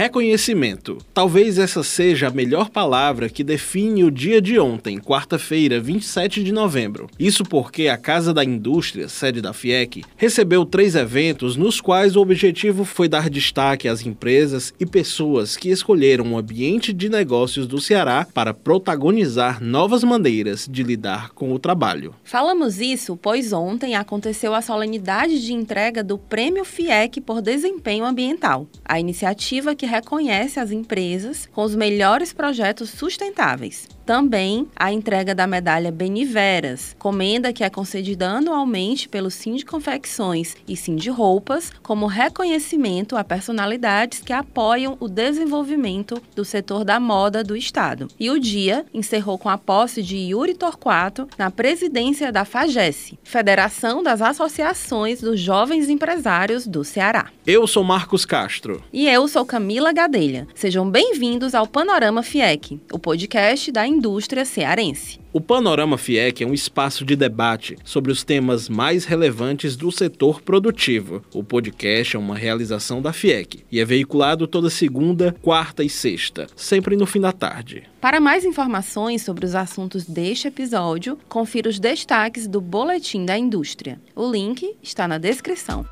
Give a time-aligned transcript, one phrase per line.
[0.00, 0.96] Reconhecimento.
[1.12, 6.52] Talvez essa seja a melhor palavra que define o dia de ontem, quarta-feira, 27 de
[6.52, 7.06] novembro.
[7.18, 12.22] Isso porque a Casa da Indústria, sede da FIEC, recebeu três eventos nos quais o
[12.22, 17.78] objetivo foi dar destaque às empresas e pessoas que escolheram o ambiente de negócios do
[17.78, 22.14] Ceará para protagonizar novas maneiras de lidar com o trabalho.
[22.24, 28.66] Falamos isso pois ontem aconteceu a solenidade de entrega do Prêmio FIEC por Desempenho Ambiental,
[28.82, 33.88] a iniciativa que reconhece as empresas com os melhores projetos sustentáveis.
[34.10, 40.56] Também a entrega da medalha Beniveras, comenda que é concedida anualmente pelo Sim de Confecções
[40.66, 46.98] e Sim de Roupas, como reconhecimento a personalidades que apoiam o desenvolvimento do setor da
[46.98, 48.08] moda do Estado.
[48.18, 54.02] E o dia encerrou com a posse de Yuri Torquato na presidência da FAGES, Federação
[54.02, 57.30] das Associações dos Jovens Empresários do Ceará.
[57.46, 58.82] Eu sou Marcos Castro.
[58.92, 60.46] E eu sou Camila Gadelha.
[60.54, 65.18] Sejam bem-vindos ao Panorama FIEC, o podcast da indústria cearense.
[65.32, 70.42] O Panorama FIEC é um espaço de debate sobre os temas mais relevantes do setor
[70.42, 71.24] produtivo.
[71.32, 76.46] O podcast é uma realização da FIEC e é veiculado toda segunda, quarta e sexta,
[76.54, 77.84] sempre no fim da tarde.
[78.00, 84.00] Para mais informações sobre os assuntos deste episódio, confira os destaques do Boletim da Indústria.
[84.14, 85.86] O link está na descrição.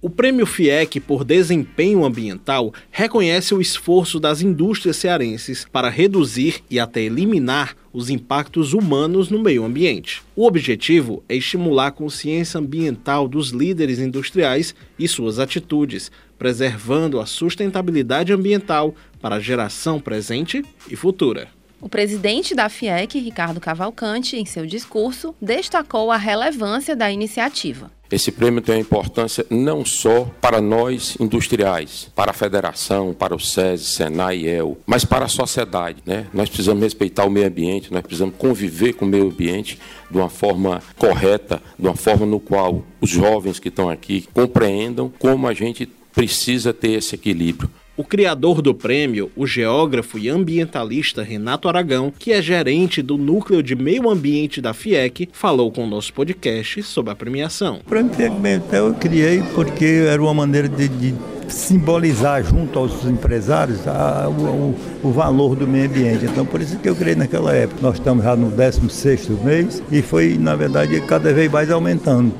[0.00, 6.78] O Prêmio FIEC por Desempenho Ambiental reconhece o esforço das indústrias cearenses para reduzir e
[6.78, 10.22] até eliminar os impactos humanos no meio ambiente.
[10.36, 17.26] O objetivo é estimular a consciência ambiental dos líderes industriais e suas atitudes, preservando a
[17.26, 21.57] sustentabilidade ambiental para a geração presente e futura.
[21.80, 27.90] O presidente da FIEC, Ricardo Cavalcante, em seu discurso, destacou a relevância da iniciativa.
[28.10, 33.84] Esse prêmio tem importância não só para nós industriais, para a federação, para o SESI,
[33.84, 35.98] SENAI e EL, mas para a sociedade.
[36.06, 36.26] Né?
[36.32, 39.78] Nós precisamos respeitar o meio ambiente, nós precisamos conviver com o meio ambiente
[40.10, 45.12] de uma forma correta, de uma forma no qual os jovens que estão aqui compreendam
[45.18, 47.70] como a gente precisa ter esse equilíbrio.
[47.98, 53.60] O criador do prêmio, o geógrafo e ambientalista Renato Aragão, que é gerente do Núcleo
[53.60, 57.80] de Meio Ambiente da FIEC, falou com o nosso podcast sobre a premiação.
[57.84, 61.12] O prêmio ambiental eu criei porque era uma maneira de, de
[61.48, 66.24] simbolizar junto aos empresários a, o, o, valor do meio ambiente.
[66.24, 67.80] Então, por isso que eu criei naquela época.
[67.82, 72.32] Nós estamos já no 16 mês e foi, na verdade, cada vez mais aumentando.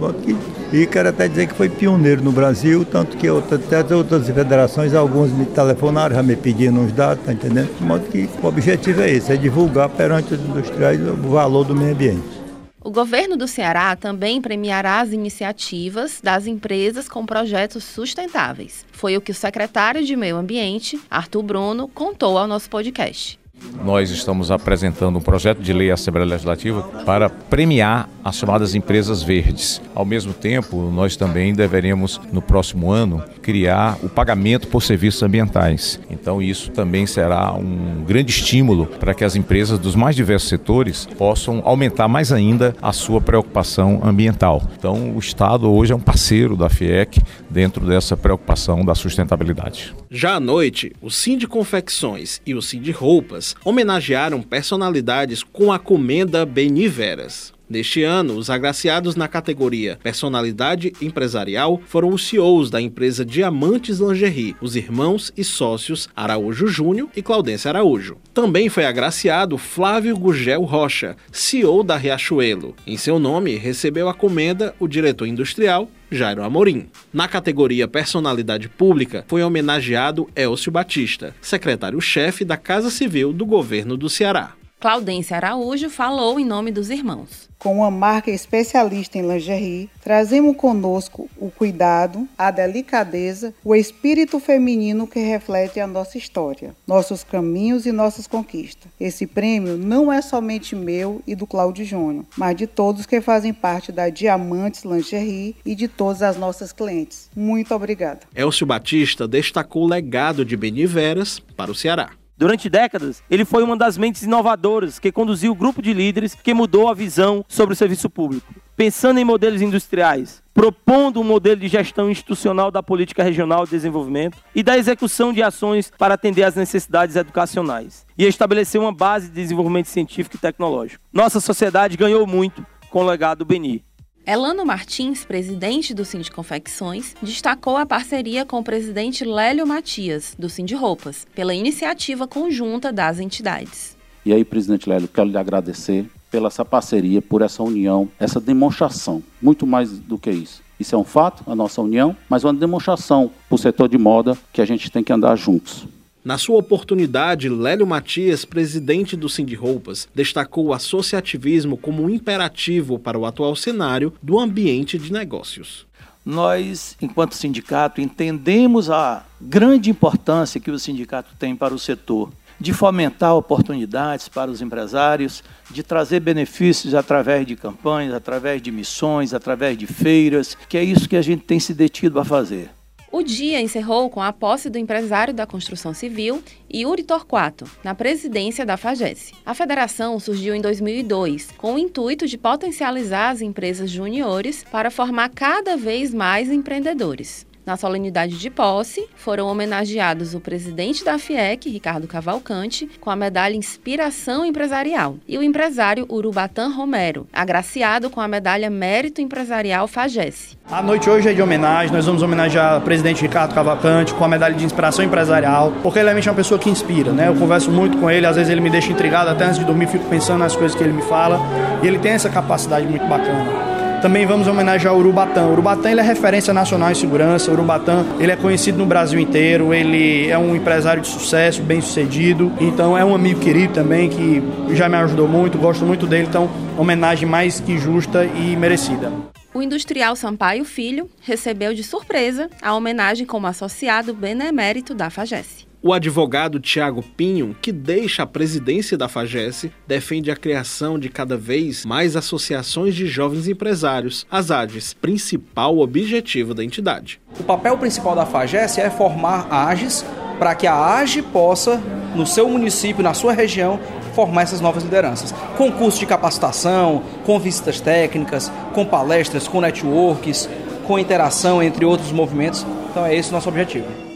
[0.70, 4.92] E quero até dizer que foi pioneiro no Brasil, tanto que até as outras federações,
[4.92, 7.74] alguns me telefonaram, já me pedindo uns dados, tá entendendo?
[7.74, 11.74] De modo que o objetivo é esse, é divulgar perante os industriais o valor do
[11.74, 12.38] meio ambiente.
[12.84, 18.84] O governo do Ceará também premiará as iniciativas das empresas com projetos sustentáveis.
[18.92, 23.38] Foi o que o secretário de Meio Ambiente, Arthur Bruno, contou ao nosso podcast.
[23.84, 29.22] Nós estamos apresentando um projeto de lei à Assembleia Legislativa para premiar as chamadas empresas
[29.22, 29.80] verdes.
[29.94, 35.98] Ao mesmo tempo, nós também deveremos, no próximo ano, criar o pagamento por serviços ambientais.
[36.10, 41.06] Então, isso também será um grande estímulo para que as empresas dos mais diversos setores
[41.16, 44.62] possam aumentar mais ainda a sua preocupação ambiental.
[44.76, 49.94] Então, o Estado hoje é um parceiro da FIEC dentro dessa preocupação da sustentabilidade.
[50.10, 55.72] Já à noite, o Sim de Confecções e o Sim de Roupas homenagearam personalidades com
[55.72, 57.52] a comenda Beniveras.
[57.68, 64.56] Neste ano, os agraciados na categoria Personalidade Empresarial foram os CEOs da empresa Diamantes Lingerie,
[64.60, 68.16] os irmãos e sócios Araújo Júnior e Claudência Araújo.
[68.32, 72.74] Também foi agraciado Flávio Gugel Rocha, CEO da Riachuelo.
[72.86, 76.88] Em seu nome, recebeu a comenda o diretor industrial Jairo Amorim.
[77.12, 84.08] Na categoria Personalidade Pública, foi homenageado Elcio Batista, secretário-chefe da Casa Civil do governo do
[84.08, 84.54] Ceará.
[84.80, 91.28] Claudência Araújo falou em nome dos irmãos com uma marca especialista em lingerie, trazemos conosco
[91.36, 97.92] o cuidado, a delicadeza, o espírito feminino que reflete a nossa história, nossos caminhos e
[97.92, 98.90] nossas conquistas.
[98.98, 103.52] Esse prêmio não é somente meu e do Cláudio Júnior, mas de todos que fazem
[103.52, 107.28] parte da Diamantes Lingerie e de todas as nossas clientes.
[107.34, 108.20] Muito obrigada.
[108.34, 112.10] Elcio Batista destacou o legado de Beniveras para o Ceará.
[112.38, 116.54] Durante décadas, ele foi uma das mentes inovadoras que conduziu o grupo de líderes que
[116.54, 118.54] mudou a visão sobre o serviço público.
[118.76, 124.38] Pensando em modelos industriais, propondo um modelo de gestão institucional da política regional de desenvolvimento
[124.54, 129.34] e da execução de ações para atender às necessidades educacionais e estabelecer uma base de
[129.34, 131.02] desenvolvimento científico e tecnológico.
[131.12, 133.87] Nossa sociedade ganhou muito com o legado do Beni.
[134.28, 140.50] Elano Martins, presidente do Cindy Confecções, destacou a parceria com o presidente Lélio Matias, do
[140.50, 143.96] Cindy Roupas, pela iniciativa conjunta das entidades.
[144.26, 149.22] E aí, presidente Lélio, quero lhe agradecer pela essa parceria, por essa união, essa demonstração,
[149.40, 150.62] muito mais do que isso.
[150.78, 154.36] Isso é um fato, a nossa união, mas uma demonstração para o setor de moda
[154.52, 155.88] que a gente tem que andar juntos.
[156.24, 162.98] Na sua oportunidade, Lélio Matias, presidente do Cindy Roupas, destacou o associativismo como um imperativo
[162.98, 165.86] para o atual cenário do ambiente de negócios.
[166.26, 172.30] Nós, enquanto sindicato, entendemos a grande importância que o sindicato tem para o setor
[172.60, 179.32] de fomentar oportunidades para os empresários, de trazer benefícios através de campanhas, através de missões,
[179.32, 182.70] através de feiras, que é isso que a gente tem se detido a fazer.
[183.18, 186.40] O dia encerrou com a posse do empresário da construção civil,
[186.72, 189.32] Yuri Torquato, na presidência da FAGES.
[189.44, 195.30] A federação surgiu em 2002 com o intuito de potencializar as empresas juniores para formar
[195.30, 197.44] cada vez mais empreendedores.
[197.68, 203.54] Na solenidade de posse, foram homenageados o presidente da FIEC, Ricardo Cavalcante, com a medalha
[203.54, 210.56] Inspiração Empresarial, e o empresário Urubatã Romero, agraciado com a medalha Mérito Empresarial FAGES.
[210.70, 214.28] A noite hoje é de homenagem, nós vamos homenagear o presidente Ricardo Cavalcante com a
[214.28, 217.28] medalha de Inspiração Empresarial, porque ele é realmente uma pessoa que inspira, né?
[217.28, 219.88] Eu converso muito com ele, às vezes ele me deixa intrigado, até antes de dormir
[219.88, 221.38] fico pensando nas coisas que ele me fala,
[221.82, 223.67] e ele tem essa capacidade muito bacana.
[224.00, 225.46] Também vamos homenagear o Urubatã.
[225.46, 227.50] O Urubatã ele é referência nacional em segurança.
[227.50, 229.74] O Urubatã ele é conhecido no Brasil inteiro.
[229.74, 232.52] Ele é um empresário de sucesso, bem sucedido.
[232.60, 234.42] Então é um amigo querido também que
[234.74, 235.58] já me ajudou muito.
[235.58, 236.26] Gosto muito dele.
[236.28, 239.12] Então homenagem mais que justa e merecida.
[239.52, 245.67] O industrial Sampaio Filho recebeu de surpresa a homenagem como associado benemérito da FAGES.
[245.80, 251.36] O advogado Tiago Pinho, que deixa a presidência da FAGES, defende a criação de cada
[251.36, 257.20] vez mais associações de jovens empresários, as AGES, principal objetivo da entidade.
[257.38, 260.04] O papel principal da FAGES é formar AGES
[260.36, 261.80] para que a AGE possa,
[262.12, 263.78] no seu município, na sua região,
[264.16, 265.32] formar essas novas lideranças.
[265.56, 270.48] Com curso de capacitação, com visitas técnicas, com palestras, com networks,
[270.88, 272.66] com interação entre outros movimentos.
[272.90, 274.07] Então é esse o nosso objetivo.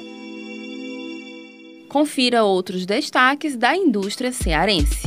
[1.92, 5.06] Confira outros destaques da indústria cearense.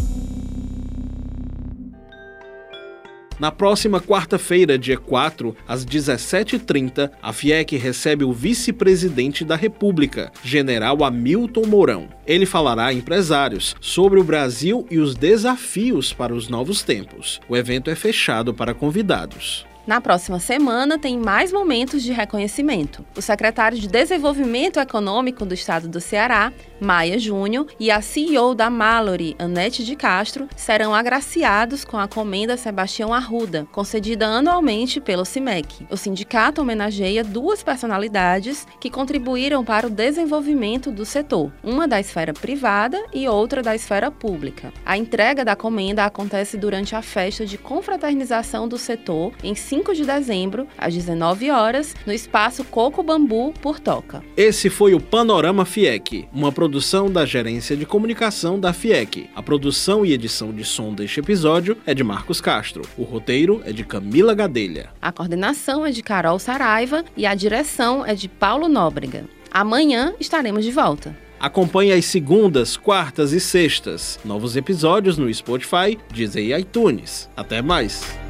[3.40, 11.04] Na próxima quarta-feira, dia 4, às 17h30, a FIEC recebe o vice-presidente da República, general
[11.04, 12.08] Hamilton Mourão.
[12.24, 17.42] Ele falará a empresários sobre o Brasil e os desafios para os novos tempos.
[17.50, 19.66] O evento é fechado para convidados.
[19.88, 23.06] Na próxima semana, tem mais momentos de reconhecimento.
[23.16, 26.52] O secretário de Desenvolvimento Econômico do Estado do Ceará,
[26.82, 32.58] Maia Júnior, e a CEO da Mallory, Anete de Castro, serão agraciados com a comenda
[32.58, 35.86] Sebastião Arruda, concedida anualmente pelo CIMEC.
[35.92, 42.34] O sindicato homenageia duas personalidades que contribuíram para o desenvolvimento do setor, uma da esfera
[42.34, 44.74] privada e outra da esfera pública.
[44.84, 50.06] A entrega da comenda acontece durante a festa de confraternização do setor em 5 de
[50.06, 54.24] dezembro, às 19 horas, no espaço Coco Bambu, por Toca.
[54.36, 59.30] Esse foi o Panorama FIEC, uma produção da Gerência de Comunicação da FIEC.
[59.36, 62.84] A produção e edição de som deste episódio é de Marcos Castro.
[62.98, 64.90] O roteiro é de Camila Gadelha.
[65.02, 69.26] A coordenação é de Carol Saraiva e a direção é de Paulo Nóbrega.
[69.52, 71.16] Amanhã estaremos de volta.
[71.40, 74.20] Acompanhe as segundas, quartas e sextas.
[74.26, 77.30] Novos episódios no Spotify, Deezer e iTunes.
[77.36, 78.25] Até mais!